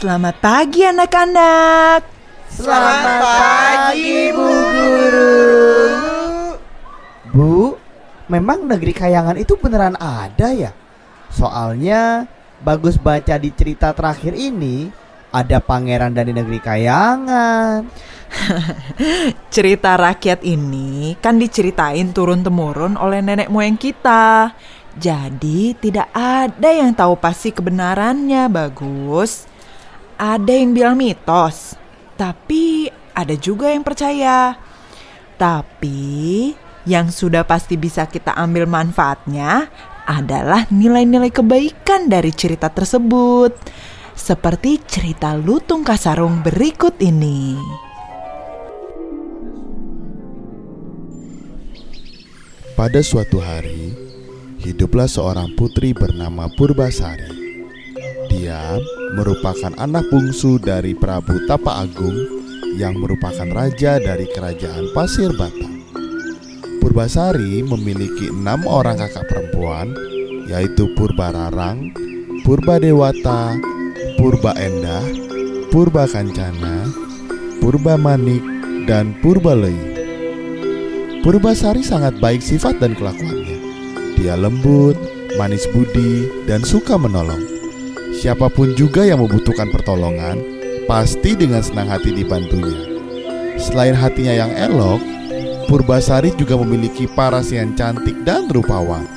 Selamat 0.00 0.40
pagi 0.40 0.80
anak-anak. 0.80 2.00
Selamat 2.48 3.20
pagi 3.20 4.32
Bu 4.32 4.48
Guru. 4.48 5.36
Bu, 7.28 7.76
memang 8.32 8.64
negeri 8.64 8.96
kayangan 8.96 9.36
itu 9.36 9.60
beneran 9.60 10.00
ada 10.00 10.56
ya? 10.56 10.72
Soalnya 11.28 12.24
bagus 12.64 12.96
baca 12.96 13.36
di 13.36 13.52
cerita 13.52 13.92
terakhir 13.92 14.32
ini 14.32 14.88
ada 15.36 15.60
pangeran 15.60 16.16
dari 16.16 16.32
negeri 16.32 16.64
kayangan. 16.64 17.84
Cerita 19.54 20.00
rakyat 20.00 20.40
ini 20.48 21.12
kan 21.20 21.36
diceritain 21.36 22.08
turun-temurun 22.16 22.96
oleh 22.96 23.20
nenek 23.20 23.52
moyang 23.52 23.76
kita. 23.76 24.56
Jadi 24.96 25.76
tidak 25.76 26.08
ada 26.16 26.72
yang 26.72 26.96
tahu 26.96 27.20
pasti 27.20 27.52
kebenarannya, 27.52 28.48
bagus. 28.48 29.49
Ada 30.20 30.52
yang 30.52 30.76
bilang 30.76 31.00
mitos, 31.00 31.80
tapi 32.20 32.92
ada 33.16 33.32
juga 33.40 33.72
yang 33.72 33.80
percaya. 33.80 34.52
Tapi 35.40 36.52
yang 36.84 37.08
sudah 37.08 37.48
pasti 37.48 37.80
bisa 37.80 38.04
kita 38.04 38.36
ambil 38.36 38.68
manfaatnya 38.68 39.72
adalah 40.04 40.68
nilai-nilai 40.68 41.32
kebaikan 41.32 42.12
dari 42.12 42.36
cerita 42.36 42.68
tersebut. 42.68 43.56
Seperti 44.12 44.84
cerita 44.84 45.32
Lutung 45.40 45.80
Kasarung 45.80 46.44
berikut 46.44 47.00
ini. 47.00 47.56
Pada 52.76 53.00
suatu 53.00 53.40
hari, 53.40 53.96
hiduplah 54.60 55.08
seorang 55.08 55.56
putri 55.56 55.96
bernama 55.96 56.52
Purbasari. 56.52 57.39
Dia 58.30 58.78
merupakan 59.18 59.74
anak 59.74 60.06
bungsu 60.06 60.62
dari 60.62 60.94
Prabu 60.94 61.34
Tapa 61.50 61.82
Agung 61.82 62.14
yang 62.78 62.94
merupakan 62.94 63.50
raja 63.50 63.98
dari 63.98 64.30
kerajaan 64.30 64.94
Pasir 64.94 65.34
Batang. 65.34 65.82
Purbasari 66.78 67.66
memiliki 67.66 68.30
enam 68.30 68.62
orang 68.70 69.02
kakak 69.02 69.26
perempuan, 69.26 69.90
yaitu 70.46 70.86
Purbararang, 70.94 71.90
Purba 72.46 72.78
Dewata, 72.78 73.58
Purba 74.14 74.54
Endah, 74.54 75.02
Purba 75.74 76.06
Kancana, 76.06 76.86
Purba 77.58 77.98
Manik, 77.98 78.42
dan 78.86 79.12
Purba 79.18 79.58
Lei. 79.58 79.76
Purbasari 81.20 81.84
sangat 81.84 82.16
baik 82.22 82.40
sifat 82.40 82.80
dan 82.80 82.96
kelakuannya. 82.96 83.58
Dia 84.16 84.40
lembut, 84.40 84.96
manis 85.36 85.68
budi, 85.68 86.30
dan 86.48 86.64
suka 86.64 86.96
menolong. 86.96 87.49
Siapa 88.20 88.52
pun 88.52 88.76
juga 88.76 89.00
yang 89.08 89.24
membutuhkan 89.24 89.72
pertolongan, 89.72 90.36
pasti 90.84 91.32
dengan 91.32 91.64
senang 91.64 91.88
hati 91.88 92.12
dibantunya. 92.12 92.84
Selain 93.56 93.96
hatinya 93.96 94.44
yang 94.44 94.52
elok, 94.52 95.00
Purbasari 95.64 96.36
juga 96.36 96.60
memiliki 96.60 97.08
paras 97.08 97.48
yang 97.48 97.72
cantik 97.72 98.20
dan 98.28 98.44
rupawan. 98.52 99.08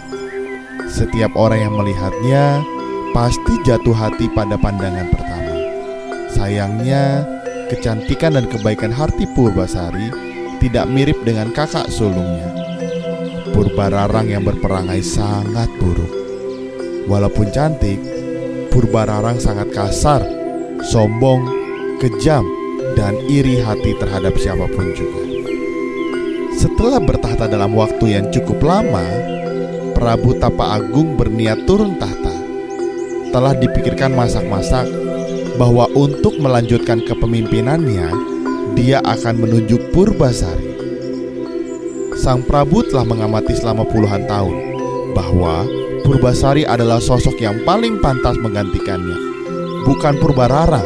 Setiap 0.88 1.36
orang 1.36 1.68
yang 1.68 1.76
melihatnya 1.76 2.64
pasti 3.12 3.60
jatuh 3.68 3.92
hati 3.92 4.32
pada 4.32 4.56
pandangan 4.56 5.12
pertama. 5.12 5.56
Sayangnya, 6.32 7.28
kecantikan 7.68 8.40
dan 8.40 8.48
kebaikan 8.48 8.96
hati 8.96 9.28
Purbasari 9.36 10.16
tidak 10.64 10.88
mirip 10.88 11.20
dengan 11.28 11.52
kakak 11.52 11.92
sulungnya. 11.92 12.56
Purbararang 13.52 14.32
yang 14.32 14.48
berperangai 14.48 15.04
sangat 15.04 15.68
buruk. 15.76 16.24
Walaupun 17.12 17.52
cantik, 17.52 18.00
Purbararang 18.74 19.38
sangat 19.38 19.70
kasar, 19.70 20.26
sombong, 20.90 21.46
kejam, 22.02 22.42
dan 22.98 23.14
iri 23.30 23.62
hati 23.62 23.94
terhadap 24.02 24.34
siapa 24.34 24.66
pun 24.66 24.90
juga. 24.98 25.22
Setelah 26.58 26.98
bertahta 26.98 27.46
dalam 27.46 27.78
waktu 27.78 28.18
yang 28.18 28.34
cukup 28.34 28.66
lama, 28.66 29.06
Prabu 29.94 30.34
Tapa 30.42 30.82
Agung 30.82 31.14
berniat 31.14 31.70
turun 31.70 32.02
tahta. 32.02 32.34
Telah 33.30 33.54
dipikirkan 33.62 34.18
masak-masak 34.18 34.90
bahwa 35.62 35.86
untuk 35.94 36.34
melanjutkan 36.42 37.06
kepemimpinannya, 37.06 38.10
dia 38.74 39.06
akan 39.06 39.38
menunjuk 39.38 39.94
Purbasari. 39.94 40.74
Sang 42.18 42.42
Prabu 42.42 42.82
telah 42.90 43.06
mengamati 43.06 43.54
selama 43.54 43.86
puluhan 43.86 44.26
tahun 44.26 44.56
bahwa 45.14 45.66
Purbasari 46.04 46.68
adalah 46.68 47.00
sosok 47.00 47.40
yang 47.40 47.64
paling 47.64 48.04
pantas 48.04 48.36
menggantikannya, 48.44 49.16
bukan 49.88 50.20
Purbararang, 50.20 50.86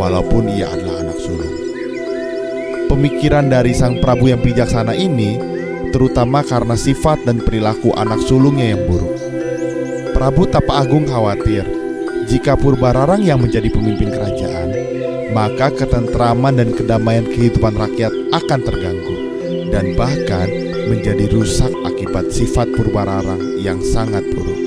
walaupun 0.00 0.48
ia 0.48 0.72
adalah 0.72 1.04
anak 1.04 1.18
sulung. 1.20 1.54
Pemikiran 2.88 3.52
dari 3.52 3.76
sang 3.76 4.00
Prabu 4.00 4.32
yang 4.32 4.40
bijaksana 4.40 4.96
ini 4.96 5.36
terutama 5.92 6.40
karena 6.40 6.74
sifat 6.74 7.28
dan 7.28 7.44
perilaku 7.44 7.92
anak 7.92 8.24
sulungnya 8.24 8.72
yang 8.72 8.82
buruk. 8.88 9.14
Prabu 10.16 10.48
Tapa 10.48 10.80
Agung 10.80 11.04
khawatir 11.04 11.68
jika 12.24 12.56
Purbararang 12.56 13.20
yang 13.20 13.44
menjadi 13.44 13.68
pemimpin 13.68 14.08
kerajaan 14.08 14.72
maka 15.34 15.68
ketentraman 15.74 16.56
dan 16.56 16.70
kedamaian 16.72 17.26
kehidupan 17.26 17.74
rakyat 17.74 18.14
akan 18.32 18.60
terganggu 18.62 19.16
dan 19.74 19.92
bahkan 19.98 20.63
menjadi 20.88 21.30
rusak 21.32 21.72
akibat 21.84 22.28
sifat 22.28 22.68
Purbararang 22.76 23.60
yang 23.60 23.80
sangat 23.80 24.24
buruk. 24.32 24.60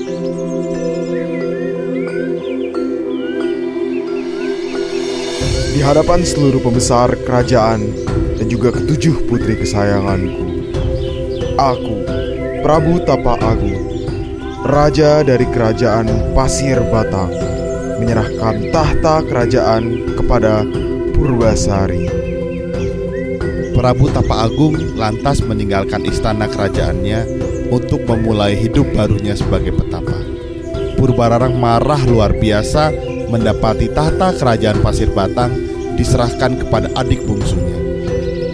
Di 5.78 5.80
hadapan 5.86 6.26
seluruh 6.26 6.58
pembesar 6.58 7.14
kerajaan 7.22 7.86
dan 8.34 8.46
juga 8.50 8.74
ketujuh 8.74 9.30
putri 9.30 9.54
kesayanganku, 9.54 10.74
aku, 11.54 11.96
Prabu 12.66 12.98
Tapa 13.06 13.38
Agung, 13.38 13.78
Raja 14.66 15.22
dari 15.22 15.46
Kerajaan 15.46 16.34
Pasir 16.34 16.82
Batang, 16.90 17.30
menyerahkan 18.02 18.74
tahta 18.74 19.22
kerajaan 19.22 20.18
kepada 20.18 20.66
Purbasari. 21.14 22.37
Prabu 23.78 24.10
Tapa 24.10 24.42
Agung 24.42 24.74
lantas 24.98 25.38
meninggalkan 25.38 26.02
istana 26.02 26.50
kerajaannya 26.50 27.22
untuk 27.70 28.02
memulai 28.10 28.58
hidup 28.58 28.90
barunya 28.90 29.38
sebagai 29.38 29.70
petapa. 29.70 30.18
Purbararang 30.98 31.54
marah 31.54 32.02
luar 32.02 32.34
biasa 32.34 32.90
mendapati 33.30 33.86
tahta 33.94 34.34
kerajaan 34.34 34.82
Pasir 34.82 35.14
Batang 35.14 35.54
diserahkan 35.94 36.58
kepada 36.58 36.90
adik 36.98 37.22
bungsunya. 37.22 37.78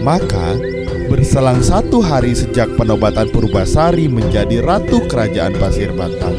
Maka, 0.05 0.61
berselang 1.09 1.65
satu 1.65 2.05
hari 2.05 2.37
sejak 2.37 2.69
penobatan 2.77 3.25
Purbasari 3.33 4.05
menjadi 4.05 4.61
ratu 4.61 5.09
kerajaan 5.09 5.57
Pasir 5.57 5.89
Batang, 5.97 6.37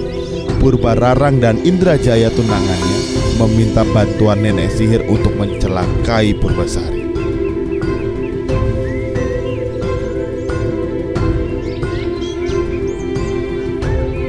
Purbararang 0.62 1.42
dan 1.42 1.58
Indrajaya 1.66 2.30
tunangannya 2.30 2.98
meminta 3.42 3.82
bantuan 3.90 4.46
nenek 4.46 4.70
sihir 4.70 5.02
untuk 5.10 5.34
mencelakai 5.34 6.38
Purbasari. 6.38 7.05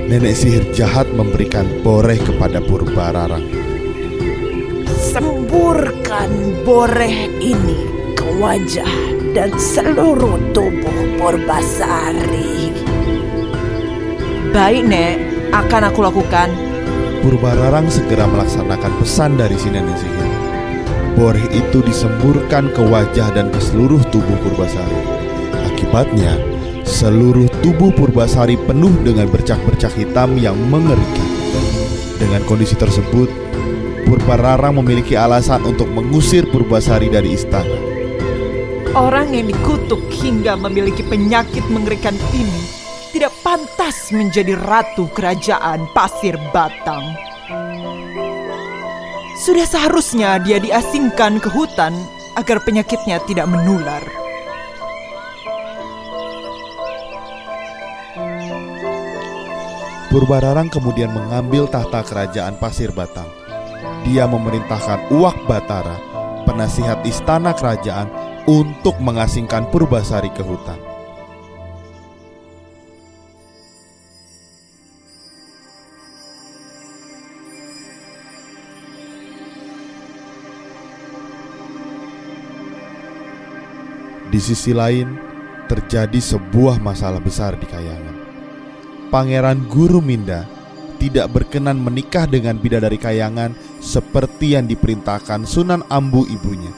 Nenek 0.07 0.39
sihir 0.39 0.63
jahat 0.71 1.11
memberikan 1.11 1.67
boreh 1.83 2.15
kepada 2.15 2.63
Purbararang. 2.63 3.43
Semburkan 4.87 6.31
boreh 6.63 7.27
ini 7.43 7.75
ke 8.15 8.23
wajah 8.39 8.87
dan 9.35 9.51
seluruh 9.59 10.39
tubuh 10.55 10.95
Purbasari. 11.19 12.71
Baik, 14.55 14.87
Nek, 14.87 15.15
akan 15.51 15.91
aku 15.91 15.99
lakukan. 15.99 16.55
Purbararang 17.19 17.91
segera 17.91 18.31
melaksanakan 18.31 19.03
pesan 19.03 19.35
dari 19.35 19.59
si 19.59 19.67
nenek 19.67 19.99
sihir. 19.99 20.29
Boreh 21.19 21.51
itu 21.51 21.83
disemburkan 21.83 22.71
ke 22.71 22.79
wajah 22.79 23.27
dan 23.35 23.51
ke 23.51 23.59
seluruh 23.59 23.99
tubuh 24.07 24.39
Purbasari. 24.39 25.03
Akibatnya, 25.67 26.56
seluruh 26.87 27.51
tubuh 27.59 27.91
Purbasari 27.91 28.55
penuh 28.55 28.95
dengan 29.03 29.27
bercak-bercak 29.27 29.91
hitam 29.99 30.39
yang 30.39 30.55
mengerikan. 30.71 31.27
Dengan 32.15 32.41
kondisi 32.47 32.79
tersebut, 32.79 33.27
Purbararang 34.07 34.79
memiliki 34.79 35.19
alasan 35.19 35.67
untuk 35.67 35.91
mengusir 35.91 36.47
Purbasari 36.47 37.11
dari 37.11 37.35
istana. 37.35 37.75
Orang 38.95 39.35
yang 39.35 39.51
dikutuk 39.51 39.99
hingga 40.09 40.55
memiliki 40.55 41.03
penyakit 41.03 41.61
mengerikan 41.69 42.15
ini 42.31 42.63
tidak 43.11 43.35
pantas 43.43 44.09
menjadi 44.15 44.55
ratu 44.55 45.11
kerajaan 45.11 45.85
Pasir 45.91 46.39
Batang. 46.55 47.03
Sudah 49.43 49.67
seharusnya 49.69 50.41
dia 50.41 50.57
diasingkan 50.57 51.37
ke 51.43 51.51
hutan 51.51 51.93
agar 52.39 52.63
penyakitnya 52.63 53.21
tidak 53.27 53.45
menular. 53.45 54.26
Purbararang 60.17 60.73
kemudian 60.73 61.13
mengambil 61.13 61.69
tahta 61.69 62.01
kerajaan 62.01 62.57
Pasir 62.57 62.89
Batang. 62.89 63.29
dia 64.01 64.25
memerintahkan 64.25 65.13
Uwak 65.13 65.45
Batara, 65.45 65.93
penasihat 66.41 67.05
istana 67.05 67.53
kerajaan, 67.53 68.09
untuk 68.49 68.97
mengasingkan 68.97 69.69
Purbasari 69.69 70.33
ke 70.33 70.41
hutan. 70.41 70.81
Di 84.33 84.39
sisi 84.41 84.73
lain, 84.73 85.13
terjadi 85.69 86.17
sebuah 86.17 86.81
masalah 86.81 87.21
besar 87.21 87.53
di 87.53 87.69
Kayangan. 87.69 88.26
Pangeran 89.07 89.71
Guru 89.71 90.03
Minda 90.03 90.43
tidak 90.99 91.31
berkenan 91.31 91.79
menikah 91.79 92.27
dengan 92.27 92.59
bidadari 92.59 92.99
Kayangan 92.99 93.55
seperti 93.79 94.59
yang 94.59 94.67
diperintahkan 94.67 95.47
Sunan 95.47 95.85
Ambu 95.87 96.27
ibunya. 96.27 96.73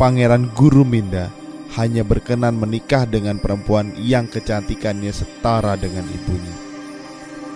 Pangeran 0.00 0.48
Guru 0.56 0.88
Minda 0.88 1.28
hanya 1.76 2.08
berkenan 2.08 2.56
menikah 2.56 3.04
dengan 3.04 3.36
perempuan 3.36 3.92
yang 4.00 4.24
kecantikannya 4.24 5.12
setara 5.12 5.76
dengan 5.76 6.08
ibunya. 6.08 6.56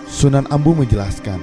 Sunan 0.05 0.45
Ambu 0.53 0.77
menjelaskan 0.77 1.41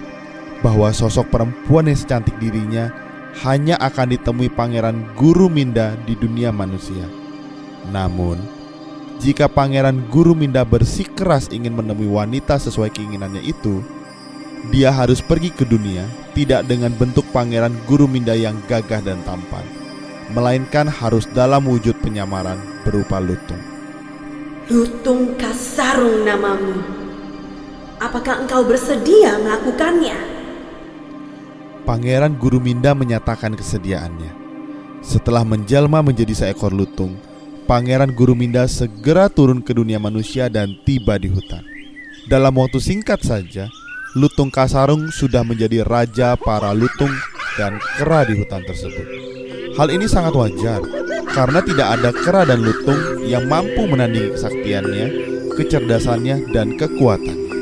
bahwa 0.63 0.95
sosok 0.95 1.35
perempuan 1.35 1.91
yang 1.91 1.99
secantik 1.99 2.39
dirinya 2.39 2.95
hanya 3.43 3.75
akan 3.83 4.15
ditemui 4.15 4.55
Pangeran 4.55 5.11
Guru 5.19 5.51
Minda 5.51 5.99
di 6.07 6.15
dunia 6.15 6.55
manusia. 6.55 7.07
Namun, 7.91 8.58
jika 9.19 9.51
Pangeran 9.51 10.07
Guru 10.07 10.31
Minda 10.39 10.63
bersikeras 10.63 11.51
ingin 11.51 11.75
menemui 11.75 12.07
wanita 12.07 12.55
sesuai 12.55 12.95
keinginannya 12.95 13.43
itu, 13.43 13.83
dia 14.71 14.95
harus 14.95 15.19
pergi 15.19 15.51
ke 15.51 15.67
dunia 15.67 16.07
tidak 16.39 16.71
dengan 16.71 16.95
bentuk 16.95 17.27
Pangeran 17.35 17.75
Guru 17.91 18.07
Minda 18.07 18.39
yang 18.39 18.63
gagah 18.71 19.03
dan 19.03 19.19
tampan, 19.27 19.67
melainkan 20.31 20.87
harus 20.87 21.27
dalam 21.35 21.67
wujud 21.67 21.99
penyamaran 21.99 22.63
berupa 22.87 23.19
lutung. 23.19 23.59
Lutung 24.71 25.35
Kasarung 25.35 26.23
namamu. 26.23 26.79
Apakah 27.99 28.47
engkau 28.47 28.63
bersedia 28.63 29.35
melakukannya? 29.43 30.15
Pangeran 31.83 32.39
Guru 32.39 32.63
Minda 32.63 32.95
menyatakan 32.95 33.59
kesediaannya. 33.59 34.31
Setelah 35.03 35.43
menjelma 35.43 36.05
menjadi 36.07 36.37
seekor 36.37 36.71
lutung, 36.71 37.19
Pangeran 37.69 38.17
Guru 38.17 38.33
Minda 38.33 38.65
segera 38.65 39.29
turun 39.29 39.61
ke 39.61 39.77
dunia 39.77 40.01
manusia 40.01 40.49
dan 40.49 40.73
tiba 40.89 41.21
di 41.21 41.29
hutan. 41.29 41.61
Dalam 42.25 42.57
waktu 42.57 42.81
singkat 42.81 43.21
saja, 43.21 43.69
Lutung 44.17 44.49
Kasarung 44.49 45.13
sudah 45.13 45.45
menjadi 45.45 45.85
raja 45.85 46.33
para 46.41 46.73
lutung 46.73 47.13
dan 47.61 47.77
kera 48.01 48.25
di 48.25 48.41
hutan 48.41 48.65
tersebut. 48.65 49.05
Hal 49.77 49.93
ini 49.93 50.09
sangat 50.09 50.33
wajar 50.33 50.81
karena 51.29 51.61
tidak 51.61 51.89
ada 51.93 52.11
kera 52.17 52.49
dan 52.49 52.65
lutung 52.65 53.29
yang 53.29 53.45
mampu 53.45 53.85
menandingi 53.85 54.33
kesaktiannya, 54.33 55.07
kecerdasannya, 55.53 56.49
dan 56.57 56.73
kekuatannya. 56.73 57.53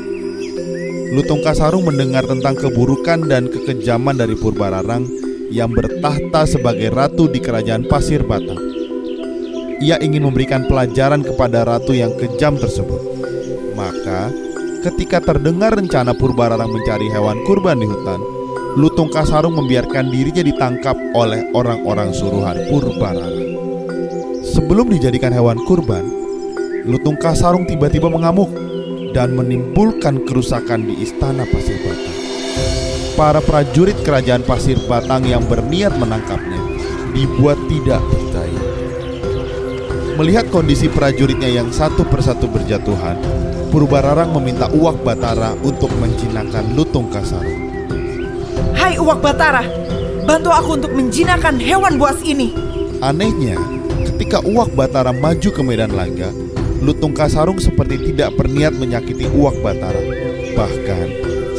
Lutung 1.19 1.43
Kasarung 1.43 1.83
mendengar 1.83 2.23
tentang 2.23 2.55
keburukan 2.55 3.27
dan 3.27 3.51
kekejaman 3.51 4.15
dari 4.15 4.39
Purbararang 4.39 5.03
yang 5.51 5.75
bertahta 5.75 6.47
sebagai 6.47 6.95
ratu 6.95 7.27
di 7.27 7.43
kerajaan 7.43 7.91
Pasir 7.91 8.23
Batang 8.23 8.76
ia 9.77 10.01
ingin 10.01 10.25
memberikan 10.25 10.65
pelajaran 10.65 11.21
kepada 11.21 11.65
ratu 11.65 11.93
yang 11.93 12.13
kejam 12.17 12.57
tersebut. 12.57 13.01
Maka, 13.77 14.33
ketika 14.81 15.21
terdengar 15.21 15.77
rencana 15.77 16.17
Purbararang 16.17 16.69
mencari 16.69 17.07
hewan 17.13 17.37
kurban 17.45 17.77
di 17.77 17.85
hutan, 17.85 18.21
Lutung 18.77 19.09
Kasarung 19.09 19.57
membiarkan 19.57 20.13
dirinya 20.13 20.45
ditangkap 20.45 20.97
oleh 21.17 21.49
orang-orang 21.53 22.13
suruhan 22.13 22.57
Purbararang. 22.69 23.57
Sebelum 24.45 24.89
dijadikan 24.89 25.33
hewan 25.33 25.61
kurban, 25.65 26.05
Lutung 26.85 27.17
Kasarung 27.17 27.65
tiba-tiba 27.69 28.09
mengamuk 28.09 28.49
dan 29.13 29.33
menimbulkan 29.33 30.25
kerusakan 30.25 30.85
di 30.85 31.05
istana 31.05 31.45
Pasir 31.49 31.77
Batang. 31.81 32.17
Para 33.17 33.41
prajurit 33.41 33.97
kerajaan 34.05 34.45
Pasir 34.45 34.77
Batang 34.85 35.25
yang 35.25 35.41
berniat 35.49 35.97
menangkapnya 35.97 36.61
dibuat 37.17 37.57
tidak. 37.65 38.01
Melihat 40.17 40.49
kondisi 40.49 40.89
prajuritnya 40.89 41.45
yang 41.45 41.69
satu 41.69 42.01
persatu 42.01 42.49
berjatuhan, 42.49 43.21
Purbararang 43.69 44.33
meminta 44.33 44.65
Uwak 44.73 45.05
Batara 45.05 45.53
untuk 45.61 45.93
menjinakkan 46.01 46.73
Lutung 46.73 47.05
Kasarung. 47.13 47.69
Hai 48.73 48.97
Uwak 48.97 49.21
Batara, 49.21 49.61
bantu 50.25 50.49
aku 50.49 50.81
untuk 50.81 50.89
menjinakkan 50.97 51.61
hewan 51.61 52.01
buas 52.01 52.17
ini. 52.25 52.49
Anehnya, 52.97 53.61
ketika 54.09 54.41
Uwak 54.41 54.73
Batara 54.73 55.13
maju 55.13 55.49
ke 55.53 55.61
medan 55.61 55.93
laga, 55.93 56.33
Lutung 56.81 57.13
Kasarung 57.13 57.61
seperti 57.61 58.09
tidak 58.09 58.33
berniat 58.41 58.73
menyakiti 58.73 59.29
Uwak 59.37 59.61
Batara. 59.61 60.01
Bahkan, 60.57 61.07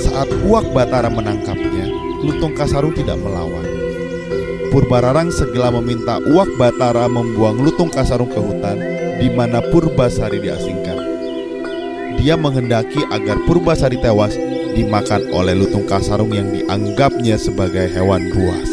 saat 0.02 0.26
Uwak 0.42 0.66
Batara 0.74 1.06
menangkapnya, 1.06 1.94
Lutung 2.26 2.58
Kasarung 2.58 2.90
tidak 2.90 3.22
melawan. 3.22 3.67
Purbararang 4.68 5.32
segera 5.32 5.72
meminta 5.72 6.20
Uwak 6.20 6.52
Batara 6.60 7.08
membuang 7.08 7.64
Lutung 7.64 7.88
Kasarung 7.88 8.28
ke 8.28 8.36
hutan 8.36 8.76
di 9.16 9.28
mana 9.32 9.64
Purbasari 9.64 10.38
diasingkan. 10.38 10.98
Dia 12.20 12.36
menghendaki 12.36 13.00
agar 13.08 13.40
Purbasari 13.48 13.96
tewas 13.98 14.36
dimakan 14.76 15.32
oleh 15.32 15.56
Lutung 15.56 15.88
Kasarung 15.88 16.36
yang 16.36 16.52
dianggapnya 16.52 17.40
sebagai 17.40 17.88
hewan 17.88 18.28
buas. 18.34 18.70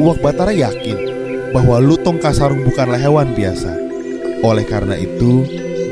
Uwak 0.00 0.24
Batara 0.24 0.54
yakin 0.54 0.96
bahwa 1.52 1.76
Lutung 1.82 2.16
Kasarung 2.16 2.64
bukanlah 2.64 2.98
hewan 2.98 3.36
biasa. 3.36 3.74
Oleh 4.40 4.64
karena 4.64 4.94
itu, 4.94 5.44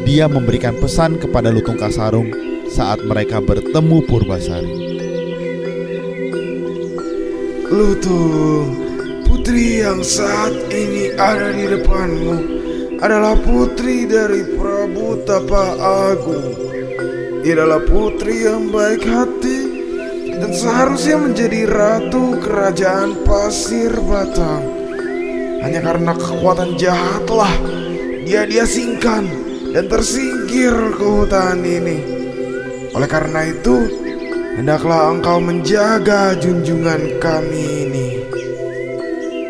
dia 0.07 0.31
memberikan 0.31 0.79
pesan 0.79 1.19
kepada 1.19 1.51
Lutung 1.51 1.77
Kasarung 1.77 2.31
saat 2.71 3.03
mereka 3.03 3.43
bertemu 3.43 4.07
Purbasari. 4.07 4.75
Lutung, 7.67 8.86
Putri 9.27 9.83
yang 9.83 10.07
saat 10.07 10.55
ini 10.71 11.11
ada 11.19 11.51
di 11.51 11.67
depanmu 11.67 12.37
adalah 13.03 13.35
putri 13.43 14.07
dari 14.07 14.55
Prabu 14.55 15.27
Tapa 15.27 15.75
Agung. 16.11 16.55
Adalah 17.47 17.83
putri 17.87 18.47
yang 18.47 18.71
baik 18.71 19.03
hati 19.07 19.61
dan 20.39 20.51
seharusnya 20.51 21.17
menjadi 21.19 21.67
ratu 21.67 22.39
kerajaan 22.43 23.27
Pasir 23.27 23.95
Batang. 24.03 24.67
Hanya 25.63 25.83
karena 25.83 26.13
kekuatan 26.15 26.79
jahatlah 26.79 27.51
dia 28.27 28.47
diasingkan 28.47 29.27
dan 29.75 29.87
tersingkir 29.87 30.75
ke 30.95 31.07
hutan 31.07 31.63
ini. 31.63 31.99
Oleh 32.95 33.09
karena 33.11 33.47
itu, 33.47 33.87
hendaklah 34.59 35.15
engkau 35.15 35.39
menjaga 35.39 36.35
junjungan 36.39 37.23
kami 37.23 37.65
ini. 37.87 38.06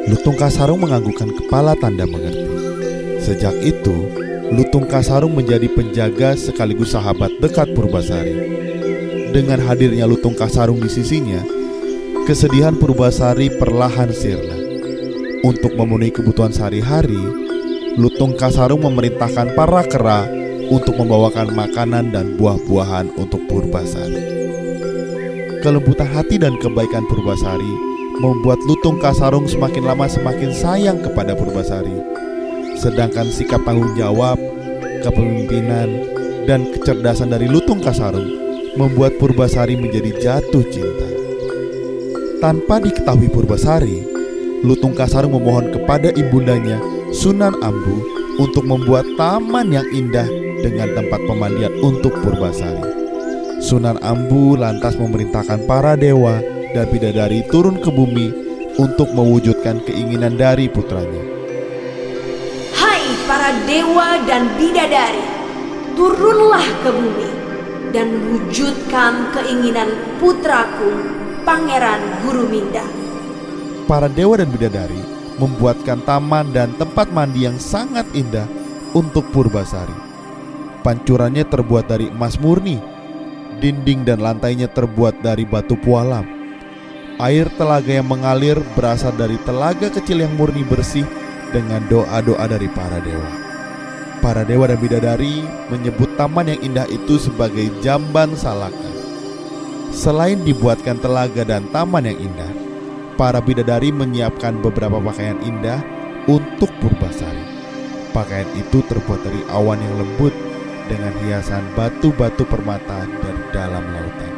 Lutung 0.07 0.39
Kasarung 0.39 0.87
menganggukkan 0.87 1.35
kepala 1.35 1.75
tanda 1.75 2.07
mengerti. 2.07 2.47
Sejak 3.19 3.59
itu, 3.59 4.07
Lutung 4.55 4.87
Kasarung 4.87 5.35
menjadi 5.35 5.67
penjaga 5.67 6.39
sekaligus 6.39 6.95
sahabat 6.95 7.43
dekat 7.43 7.75
Purbasari. 7.75 8.39
Dengan 9.35 9.59
hadirnya 9.67 10.07
Lutung 10.07 10.39
Kasarung 10.39 10.79
di 10.79 10.87
sisinya, 10.87 11.43
kesedihan 12.23 12.79
Purbasari 12.79 13.51
perlahan 13.59 14.15
sirna. 14.15 14.55
Untuk 15.43 15.75
memenuhi 15.75 16.15
kebutuhan 16.15 16.55
sehari-hari, 16.55 17.19
Lutung 17.99 18.39
Kasarung 18.39 18.87
memerintahkan 18.87 19.59
para 19.59 19.83
kera 19.91 20.31
untuk 20.71 21.03
membawakan 21.03 21.51
makanan 21.51 22.15
dan 22.15 22.39
buah-buahan 22.39 23.11
untuk 23.19 23.43
Purbasari. 23.51 24.23
Kelembutan 25.67 26.07
hati 26.15 26.39
dan 26.39 26.55
kebaikan 26.63 27.03
Purbasari 27.11 27.96
membuat 28.21 28.61
Lutung 28.65 28.97
Kasarung 28.97 29.45
semakin 29.45 29.85
lama 29.85 30.09
semakin 30.09 30.51
sayang 30.53 30.99
kepada 31.05 31.37
Purbasari. 31.37 31.93
Sedangkan 32.77 33.29
sikap 33.29 33.65
tanggung 33.65 33.93
jawab, 33.97 34.41
kepemimpinan, 35.05 35.89
dan 36.49 36.69
kecerdasan 36.73 37.33
dari 37.33 37.51
Lutung 37.51 37.83
Kasarung 37.83 38.29
membuat 38.77 39.17
Purbasari 39.21 39.77
menjadi 39.77 40.11
jatuh 40.21 40.65
cinta. 40.69 41.09
Tanpa 42.41 42.81
diketahui 42.81 43.33
Purbasari, 43.33 44.05
Lutung 44.61 44.93
Kasarung 44.93 45.37
memohon 45.37 45.73
kepada 45.73 46.13
ibundanya 46.13 46.81
Sunan 47.13 47.57
Ambu 47.65 48.05
untuk 48.37 48.69
membuat 48.69 49.09
taman 49.17 49.73
yang 49.73 49.89
indah 49.89 50.29
dengan 50.61 50.93
tempat 50.93 51.21
pemandian 51.25 51.73
untuk 51.81 52.13
Purbasari. 52.21 52.97
Sunan 53.65 53.97
Ambu 54.05 54.61
lantas 54.61 55.01
memerintahkan 55.01 55.65
para 55.65 55.97
dewa 55.97 56.56
dan 56.75 56.87
bidadari 56.91 57.47
turun 57.47 57.79
ke 57.79 57.91
bumi 57.93 58.33
untuk 58.81 59.13
mewujudkan 59.15 59.81
keinginan 59.87 60.35
dari 60.35 60.67
putranya. 60.67 61.23
Hai 62.77 63.03
para 63.31 63.51
dewa 63.65 64.21
dan 64.27 64.51
bidadari, 64.59 65.25
turunlah 65.95 66.67
ke 66.85 66.91
bumi 66.93 67.31
dan 67.95 68.13
wujudkan 68.29 69.33
keinginan 69.33 69.89
putraku, 70.21 70.93
Pangeran 71.47 72.03
Guru 72.27 72.45
Minda. 72.51 72.85
para 73.87 74.11
dewa 74.11 74.35
dan 74.35 74.51
bidadari 74.51 74.99
membuatkan 75.39 76.03
taman 76.03 76.51
dan 76.51 76.75
tempat 76.75 77.07
mandi 77.15 77.47
yang 77.47 77.57
sangat 77.57 78.05
indah 78.13 78.51
untuk 78.93 79.25
Purbasari. 79.31 79.95
Pancurannya 80.83 81.47
terbuat 81.47 81.87
dari 81.87 82.11
emas 82.11 82.35
murni, 82.43 82.83
dinding 83.63 84.03
dan 84.03 84.21
lantainya 84.21 84.67
terbuat 84.67 85.23
dari 85.23 85.47
batu 85.47 85.79
pualam. 85.79 86.36
Air 87.17 87.49
telaga 87.57 87.97
yang 87.97 88.13
mengalir 88.13 88.61
berasal 88.77 89.17
dari 89.17 89.41
telaga 89.49 89.89
kecil 89.89 90.21
yang 90.21 90.37
murni 90.37 90.61
bersih 90.69 91.09
dengan 91.49 91.81
doa-doa 91.89 92.45
dari 92.45 92.69
para 92.69 93.01
dewa. 93.01 93.31
Para 94.21 94.45
dewa 94.45 94.69
dan 94.69 94.77
bidadari 94.77 95.41
menyebut 95.73 96.13
taman 96.21 96.53
yang 96.53 96.61
indah 96.61 96.85
itu 96.93 97.17
sebagai 97.17 97.73
jamban 97.81 98.37
salaka. 98.37 98.93
Selain 99.97 100.45
dibuatkan 100.45 101.01
telaga 101.01 101.41
dan 101.41 101.65
taman 101.73 102.05
yang 102.05 102.21
indah, 102.21 102.53
para 103.17 103.41
bidadari 103.41 103.89
menyiapkan 103.97 104.61
beberapa 104.61 105.01
pakaian 105.01 105.41
indah 105.41 105.81
untuk 106.29 106.69
Purbasari. 106.85 107.49
Pakaian 108.13 108.49
itu 108.61 108.85
terbuat 108.85 109.25
dari 109.25 109.41
awan 109.57 109.81
yang 109.81 110.05
lembut 110.05 110.37
dengan 110.85 111.17
hiasan 111.25 111.65
batu-batu 111.73 112.45
permata 112.45 113.09
dari 113.25 113.41
dalam 113.57 113.85
lautan. 113.89 114.36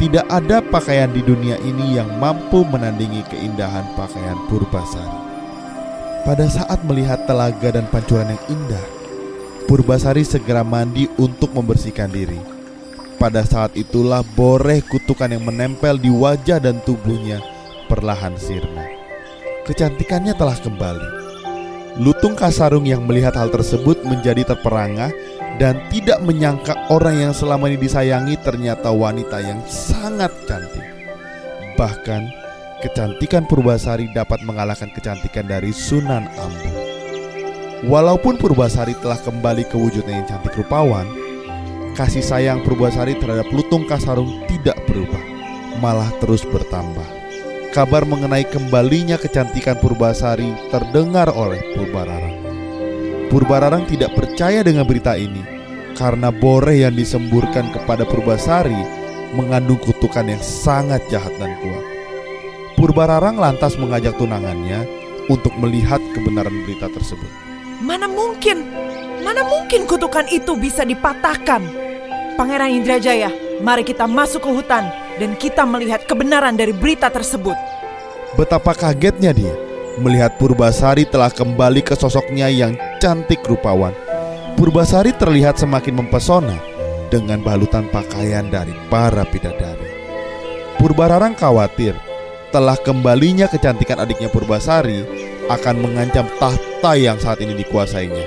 Tidak 0.00 0.32
ada 0.32 0.64
pakaian 0.64 1.12
di 1.12 1.20
dunia 1.20 1.60
ini 1.60 2.00
yang 2.00 2.08
mampu 2.16 2.64
menandingi 2.64 3.20
keindahan 3.28 3.84
pakaian 4.00 4.40
Purbasari. 4.48 5.20
Pada 6.24 6.48
saat 6.48 6.80
melihat 6.88 7.28
telaga 7.28 7.68
dan 7.68 7.84
pancuran 7.92 8.32
yang 8.32 8.44
indah, 8.48 8.86
Purbasari 9.68 10.24
segera 10.24 10.64
mandi 10.64 11.04
untuk 11.20 11.52
membersihkan 11.52 12.08
diri. 12.08 12.40
Pada 13.20 13.44
saat 13.44 13.76
itulah 13.76 14.24
boreh 14.24 14.80
kutukan 14.88 15.36
yang 15.36 15.44
menempel 15.44 16.00
di 16.00 16.08
wajah 16.08 16.56
dan 16.56 16.80
tubuhnya 16.80 17.44
perlahan 17.84 18.40
sirna. 18.40 18.88
Kecantikannya 19.68 20.32
telah 20.32 20.56
kembali. 20.56 21.08
Lutung 22.00 22.40
Kasarung 22.40 22.88
yang 22.88 23.04
melihat 23.04 23.36
hal 23.36 23.52
tersebut 23.52 24.00
menjadi 24.08 24.48
terperangah 24.48 25.12
dan 25.60 25.76
tidak 25.92 26.24
menyangka 26.24 26.72
orang 26.88 27.20
yang 27.20 27.34
selama 27.36 27.68
ini 27.68 27.76
disayangi 27.76 28.40
ternyata 28.40 28.88
wanita 28.88 29.44
yang 29.44 29.60
sangat 29.68 30.32
cantik. 30.48 30.88
Bahkan 31.76 32.22
kecantikan 32.80 33.44
Purbasari 33.44 34.08
dapat 34.16 34.40
mengalahkan 34.48 34.88
kecantikan 34.88 35.44
dari 35.44 35.68
Sunan 35.76 36.24
Ambu. 36.40 36.72
Walaupun 37.92 38.40
Purbasari 38.40 38.96
telah 39.04 39.20
kembali 39.20 39.68
ke 39.68 39.76
wujudnya 39.76 40.24
yang 40.24 40.28
cantik 40.28 40.56
rupawan, 40.56 41.04
kasih 41.92 42.24
sayang 42.24 42.64
Purbasari 42.64 43.20
terhadap 43.20 43.52
Lutung 43.52 43.84
Kasarung 43.84 44.48
tidak 44.48 44.80
berubah, 44.88 45.20
malah 45.84 46.08
terus 46.24 46.40
bertambah. 46.48 47.20
Kabar 47.76 48.08
mengenai 48.08 48.48
kembalinya 48.48 49.20
kecantikan 49.20 49.76
Purbasari 49.76 50.72
terdengar 50.72 51.28
oleh 51.36 51.60
Purbararang. 51.76 52.49
Purbararang 53.30 53.86
tidak 53.86 54.10
percaya 54.18 54.66
dengan 54.66 54.82
berita 54.82 55.14
ini 55.14 55.38
karena 55.94 56.34
boreh 56.34 56.82
yang 56.82 56.98
disemburkan 56.98 57.70
kepada 57.70 58.02
Purbasari 58.02 58.74
mengandung 59.38 59.78
kutukan 59.78 60.26
yang 60.26 60.42
sangat 60.42 60.98
jahat 61.06 61.30
dan 61.38 61.54
kuat. 61.62 61.84
Purbararang 62.74 63.38
lantas 63.38 63.78
mengajak 63.78 64.18
tunangannya 64.18 64.82
untuk 65.30 65.54
melihat 65.62 66.02
kebenaran 66.10 66.66
berita 66.66 66.90
tersebut. 66.90 67.30
Mana 67.78 68.10
mungkin? 68.10 68.66
Mana 69.22 69.46
mungkin 69.46 69.86
kutukan 69.86 70.26
itu 70.26 70.58
bisa 70.58 70.82
dipatahkan? 70.82 71.62
Pangeran 72.34 72.82
Indrajaya, 72.82 73.30
mari 73.62 73.86
kita 73.86 74.10
masuk 74.10 74.42
ke 74.42 74.50
hutan 74.50 74.90
dan 75.22 75.38
kita 75.38 75.62
melihat 75.62 76.02
kebenaran 76.02 76.58
dari 76.58 76.74
berita 76.74 77.06
tersebut. 77.06 77.54
Betapa 78.34 78.74
kagetnya 78.74 79.30
dia 79.30 79.54
melihat 80.02 80.34
Purbasari 80.34 81.06
telah 81.06 81.30
kembali 81.30 81.86
ke 81.86 81.94
sosoknya 81.94 82.50
yang 82.50 82.74
cantik 83.00 83.40
rupawan. 83.48 83.96
Purbasari 84.60 85.16
terlihat 85.16 85.56
semakin 85.56 86.04
mempesona 86.04 86.60
dengan 87.08 87.40
balutan 87.40 87.88
pakaian 87.88 88.52
dari 88.52 88.76
para 88.92 89.24
bidadari. 89.24 89.88
Purbararang 90.76 91.32
khawatir 91.32 91.96
telah 92.52 92.76
kembalinya 92.76 93.48
kecantikan 93.48 94.04
adiknya 94.04 94.28
Purbasari 94.28 95.02
akan 95.48 95.76
mengancam 95.80 96.28
tahta 96.36 96.92
yang 96.94 97.16
saat 97.16 97.40
ini 97.40 97.56
dikuasainya. 97.64 98.26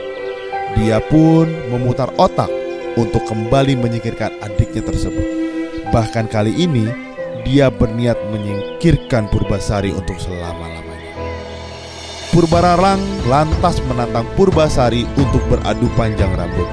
Dia 0.74 0.98
pun 1.06 1.46
memutar 1.70 2.10
otak 2.18 2.50
untuk 2.98 3.22
kembali 3.30 3.77
menyingkirkan 3.77 4.42
adiknya 4.42 4.82
tersebut. 4.82 5.27
Bahkan 5.94 6.34
kali 6.34 6.53
ini 6.58 6.89
dia 7.46 7.70
berniat 7.70 8.18
menyingkirkan 8.34 9.30
Purbasari 9.30 9.94
untuk 9.94 10.18
selama-lamanya. 10.18 10.83
Purbararang 12.34 12.98
lantas 13.30 13.78
menantang 13.86 14.25
Purbasari 14.34 15.06
untuk 15.22 15.38
beradu 15.54 15.86
panjang 15.94 16.34
rambut. 16.34 16.66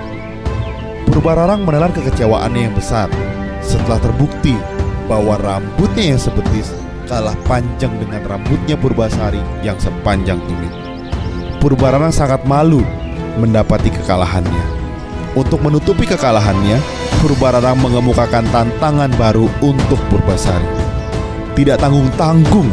Purbararang 1.04 1.68
menelan 1.68 1.92
kekecewaannya 1.92 2.64
yang 2.64 2.72
besar 2.72 3.12
setelah 3.60 4.00
terbukti 4.00 4.56
bahwa 5.04 5.36
rambutnya 5.36 6.16
yang 6.16 6.20
sebetis 6.20 6.72
kalah 7.04 7.36
panjang 7.44 7.92
dengan 8.00 8.24
rambutnya 8.24 8.72
Purbasari 8.80 9.44
yang 9.60 9.76
sepanjang 9.76 10.40
tumit. 10.48 10.72
Purbararang 11.60 12.08
sangat 12.08 12.40
malu 12.48 12.80
mendapati 13.36 13.92
kekalahannya. 13.92 14.64
Untuk 15.36 15.60
menutupi 15.60 16.08
kekalahannya, 16.08 16.80
Purbararang 17.20 17.76
mengemukakan 17.84 18.48
tantangan 18.48 19.12
baru 19.20 19.44
untuk 19.60 20.00
Purbasari. 20.08 20.88
Tidak 21.52 21.76
tanggung-tanggung, 21.76 22.72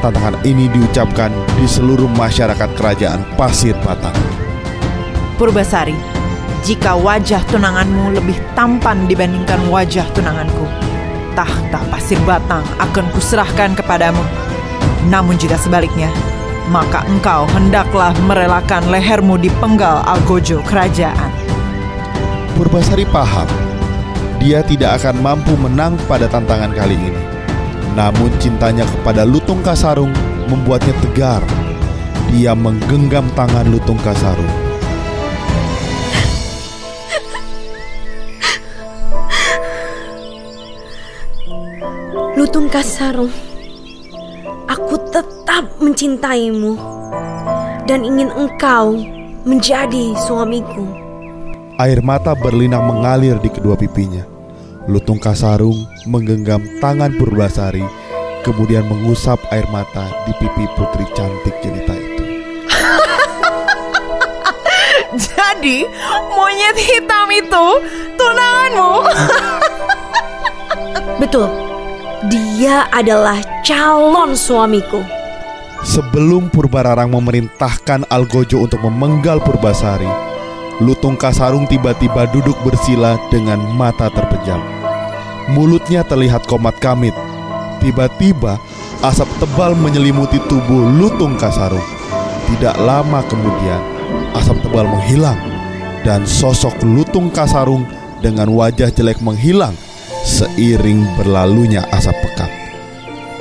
tantangan 0.00 0.36
ini 0.46 0.68
diucapkan 0.72 1.32
di 1.56 1.66
seluruh 1.68 2.08
masyarakat 2.16 2.70
kerajaan 2.76 3.22
Pasir 3.34 3.76
Batang. 3.84 4.16
Purbasari, 5.36 5.96
jika 6.64 6.96
wajah 6.96 7.44
tunanganmu 7.52 8.16
lebih 8.16 8.40
tampan 8.56 9.04
dibandingkan 9.04 9.60
wajah 9.68 10.08
tunanganku, 10.16 10.64
tahta 11.36 11.80
Pasir 11.92 12.18
Batang 12.24 12.64
akan 12.80 13.06
kuserahkan 13.12 13.76
kepadamu. 13.76 14.24
Namun 15.12 15.36
jika 15.38 15.60
sebaliknya, 15.60 16.08
maka 16.72 17.06
engkau 17.06 17.46
hendaklah 17.54 18.10
merelakan 18.26 18.82
lehermu 18.90 19.38
dipenggal 19.38 20.02
Algojo 20.02 20.64
kerajaan. 20.66 21.30
Purbasari 22.56 23.04
paham 23.12 23.46
dia 24.40 24.60
tidak 24.64 25.02
akan 25.02 25.20
mampu 25.20 25.52
menang 25.58 25.96
pada 26.06 26.28
tantangan 26.28 26.72
kali 26.72 26.96
ini. 26.96 27.35
Namun 27.96 28.28
cintanya 28.36 28.84
kepada 28.84 29.24
Lutung 29.24 29.64
Kasarung 29.64 30.12
membuatnya 30.52 30.92
tegar. 31.00 31.40
Dia 32.28 32.52
menggenggam 32.52 33.24
tangan 33.32 33.64
Lutung 33.72 33.96
Kasarung. 34.04 34.52
Lutung 42.36 42.68
Kasarung, 42.68 43.32
aku 44.68 45.00
tetap 45.08 45.64
mencintaimu 45.80 46.76
dan 47.88 48.04
ingin 48.04 48.28
engkau 48.28 48.92
menjadi 49.48 50.12
suamiku. 50.28 50.84
Air 51.80 52.04
mata 52.04 52.36
berlinang 52.36 52.84
mengalir 52.84 53.40
di 53.40 53.48
kedua 53.48 53.72
pipinya. 53.72 54.35
Lutung 54.86 55.18
Kasarung 55.18 55.90
menggenggam 56.06 56.62
tangan 56.78 57.10
Purbasari, 57.18 57.82
kemudian 58.46 58.86
mengusap 58.86 59.42
air 59.50 59.66
mata 59.74 60.06
di 60.22 60.32
pipi 60.38 60.62
putri 60.78 61.02
cantik 61.10 61.58
jelita 61.58 61.94
itu. 61.98 62.24
Jadi, 65.26 65.82
monyet 66.30 66.78
hitam 66.78 67.26
itu 67.34 67.66
tunanganmu. 68.14 68.94
Betul, 71.26 71.50
dia 72.30 72.86
adalah 72.94 73.42
calon 73.66 74.38
suamiku. 74.38 75.02
Sebelum 75.82 76.46
Purbararang 76.54 77.10
memerintahkan 77.10 78.06
Algojo 78.06 78.70
untuk 78.70 78.78
memenggal 78.86 79.42
Purbasari, 79.42 80.06
Lutung 80.78 81.18
Kasarung 81.18 81.66
tiba-tiba 81.66 82.30
duduk 82.30 82.54
bersila 82.62 83.18
dengan 83.34 83.58
mata 83.74 84.06
terpejam. 84.12 84.75
Mulutnya 85.46 86.02
terlihat 86.02 86.50
komat 86.50 86.78
kamit. 86.82 87.14
Tiba-tiba 87.78 88.58
asap 89.04 89.28
tebal 89.38 89.78
menyelimuti 89.78 90.42
tubuh 90.50 90.90
Lutung 90.90 91.38
Kasarung. 91.38 91.84
Tidak 92.46 92.78
lama 92.82 93.22
kemudian, 93.26 93.82
asap 94.34 94.58
tebal 94.66 94.86
menghilang 94.86 95.38
dan 96.02 96.26
sosok 96.26 96.78
Lutung 96.82 97.30
Kasarung 97.30 97.86
dengan 98.22 98.50
wajah 98.50 98.90
jelek 98.90 99.22
menghilang 99.22 99.74
seiring 100.26 101.06
berlalunya 101.14 101.86
asap 101.94 102.14
pekat. 102.26 102.50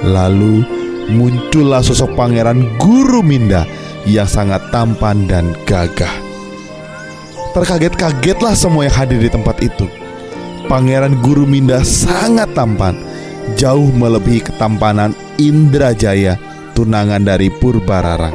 Lalu 0.06 0.62
muncullah 1.10 1.82
sosok 1.82 2.14
pangeran 2.14 2.78
Guru 2.78 3.26
Minda 3.26 3.66
yang 4.06 4.30
sangat 4.30 4.62
tampan 4.70 5.26
dan 5.26 5.58
gagah. 5.66 6.22
Terkaget-kagetlah 7.58 8.54
semua 8.54 8.86
yang 8.86 8.94
hadir 8.94 9.18
di 9.18 9.32
tempat 9.32 9.58
itu. 9.64 9.88
Pangeran 10.66 11.22
Guru 11.22 11.46
Minda 11.46 11.86
sangat 11.86 12.50
tampan, 12.58 12.98
jauh 13.54 13.94
melebihi 13.94 14.42
ketampanan 14.50 15.14
Indrajaya, 15.38 16.42
tunangan 16.74 17.22
dari 17.22 17.54
Purbararang. 17.54 18.34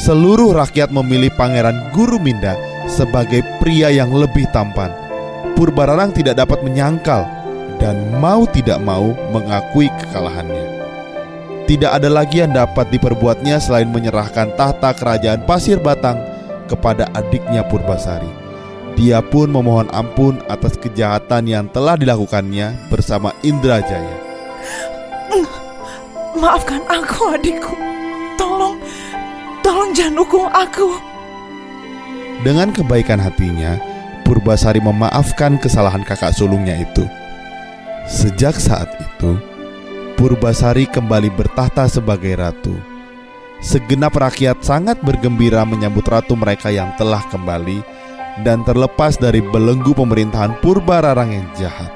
Seluruh 0.00 0.56
rakyat 0.56 0.88
memilih 0.94 1.34
Pangeran 1.36 1.92
Guru 1.92 2.16
Minda 2.16 2.56
sebagai 2.88 3.44
pria 3.60 3.92
yang 3.92 4.08
lebih 4.14 4.48
tampan. 4.56 4.88
Purbararang 5.52 6.16
tidak 6.16 6.40
dapat 6.40 6.64
menyangkal 6.64 7.28
dan 7.76 8.00
mau 8.16 8.48
tidak 8.48 8.80
mau 8.80 9.12
mengakui 9.34 9.92
kekalahannya. 10.00 10.75
Tidak 11.66 11.90
ada 11.90 12.06
lagi 12.06 12.46
yang 12.46 12.54
dapat 12.54 12.94
diperbuatnya 12.94 13.58
selain 13.58 13.90
menyerahkan 13.90 14.54
tahta 14.54 14.94
kerajaan 14.94 15.42
Pasir 15.50 15.82
Batang 15.82 16.22
kepada 16.70 17.10
adiknya 17.10 17.66
Purbasari. 17.66 18.30
Dia 18.94 19.18
pun 19.18 19.50
memohon 19.50 19.90
ampun 19.90 20.38
atas 20.46 20.78
kejahatan 20.78 21.50
yang 21.50 21.66
telah 21.68 21.98
dilakukannya 21.98 22.86
bersama 22.86 23.34
Indrajaya. 23.42 24.26
Maafkan 26.36 26.84
aku 26.86 27.34
adikku. 27.34 27.74
Tolong, 28.36 28.76
tolong 29.64 29.90
jangan 29.96 30.20
hukum 30.20 30.46
aku. 30.52 30.94
Dengan 32.44 32.70
kebaikan 32.70 33.18
hatinya, 33.18 33.80
Purbasari 34.22 34.78
memaafkan 34.78 35.56
kesalahan 35.58 36.04
kakak 36.04 36.30
sulungnya 36.36 36.78
itu. 36.78 37.08
Sejak 38.06 38.54
saat 38.54 38.92
itu, 39.00 39.40
Purbasari 40.16 40.88
kembali 40.88 41.28
bertahta 41.28 41.84
sebagai 41.92 42.40
ratu. 42.40 42.72
Segenap 43.60 44.16
rakyat 44.16 44.64
sangat 44.64 44.96
bergembira 45.04 45.60
menyambut 45.68 46.08
ratu 46.08 46.32
mereka 46.32 46.72
yang 46.72 46.88
telah 46.96 47.20
kembali 47.28 47.84
dan 48.40 48.64
terlepas 48.64 49.20
dari 49.20 49.44
belenggu 49.44 49.92
pemerintahan 49.92 50.56
Purbararang 50.64 51.36
yang 51.36 51.48
jahat. 51.52 51.92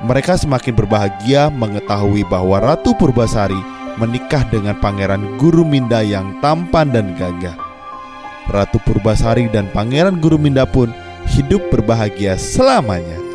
Mereka 0.00 0.40
semakin 0.40 0.72
berbahagia 0.72 1.52
mengetahui 1.52 2.24
bahwa 2.24 2.56
Ratu 2.56 2.96
Purbasari 2.96 3.60
menikah 4.00 4.48
dengan 4.48 4.80
Pangeran 4.80 5.36
Guru 5.36 5.60
Minda 5.60 6.00
yang 6.00 6.40
tampan 6.40 6.88
dan 6.88 7.12
gagah. 7.20 7.56
Ratu 8.48 8.80
Purbasari 8.80 9.52
dan 9.52 9.68
Pangeran 9.76 10.24
Guru 10.24 10.40
Minda 10.40 10.64
pun 10.64 10.88
hidup 11.28 11.68
berbahagia 11.68 12.40
selamanya. 12.40 13.29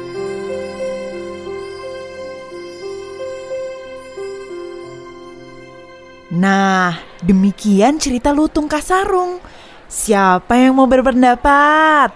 Nah, 6.33 6.97
demikian 7.21 8.01
cerita 8.01 8.33
Lutung 8.33 8.65
Kasarung. 8.65 9.37
Siapa 9.85 10.57
yang 10.57 10.73
mau 10.73 10.89
berpendapat? 10.89 12.09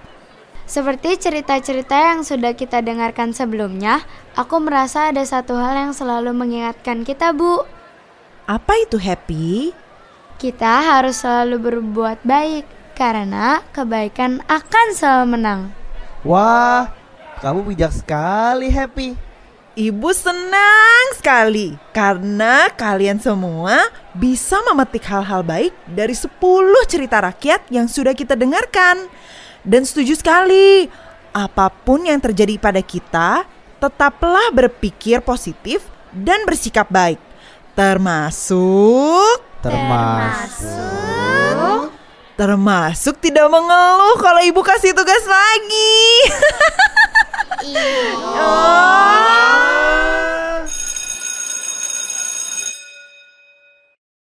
Seperti 0.65 1.17
cerita-cerita 1.17 1.93
yang 1.93 2.25
sudah 2.25 2.57
kita 2.57 2.81
dengarkan 2.81 3.33
sebelumnya, 3.33 4.01
aku 4.33 4.57
merasa 4.61 5.13
ada 5.13 5.21
satu 5.21 5.57
hal 5.57 5.77
yang 5.77 5.93
selalu 5.93 6.33
mengingatkan 6.33 7.05
kita, 7.05 7.33
Bu. 7.33 7.65
Apa 8.49 8.81
itu 8.81 8.97
happy? 8.97 9.73
Kita 10.41 10.81
harus 10.81 11.21
selalu 11.21 11.57
berbuat 11.69 12.25
baik 12.25 12.65
karena 12.97 13.61
kebaikan 13.69 14.41
akan 14.49 14.87
selalu 14.97 15.25
menang. 15.37 15.61
Wah, 16.25 16.89
kamu 17.45 17.71
bijak 17.71 17.93
sekali, 17.93 18.73
Happy. 18.73 19.28
Ibu 19.79 20.11
senang 20.11 21.15
sekali 21.15 21.79
karena 21.95 22.67
kalian 22.75 23.15
semua 23.15 23.87
bisa 24.11 24.59
memetik 24.67 25.07
hal-hal 25.07 25.39
baik 25.39 25.71
dari 25.87 26.11
10 26.11 26.35
cerita 26.83 27.23
rakyat 27.23 27.63
yang 27.71 27.87
sudah 27.87 28.11
kita 28.11 28.35
dengarkan. 28.35 29.07
Dan 29.63 29.87
setuju 29.87 30.19
sekali, 30.19 30.91
apa 31.31 31.71
pun 31.71 32.03
yang 32.03 32.19
terjadi 32.19 32.59
pada 32.59 32.83
kita, 32.83 33.47
tetaplah 33.79 34.51
berpikir 34.51 35.23
positif 35.23 35.87
dan 36.11 36.43
bersikap 36.43 36.91
baik. 36.91 37.23
Termasuk 37.71 39.39
Termasuk 39.63 40.59
termasuk 42.35 43.15
tidak 43.19 43.47
mengeluh 43.47 44.19
kalau 44.19 44.43
ibu 44.43 44.59
kasih 44.59 44.91
tugas 44.91 45.23
lagi. 45.23 46.03
哦。 47.61 48.79